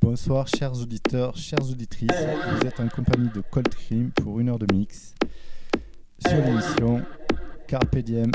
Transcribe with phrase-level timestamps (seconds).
[0.00, 4.58] Bonsoir chers auditeurs, chères auditrices, vous êtes en compagnie de Cold Cream pour une heure
[4.58, 5.14] de mix
[6.26, 7.02] sur l'émission
[7.66, 8.30] Carpe Diem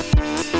[0.00, 0.59] Bonsoir,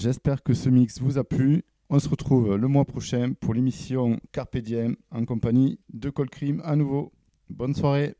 [0.00, 1.62] j'espère que ce mix vous a plu.
[1.90, 6.74] On se retrouve le mois prochain pour l'émission Carpe Diem en compagnie de Colcrime à
[6.74, 7.12] nouveau.
[7.50, 8.14] Bonne soirée.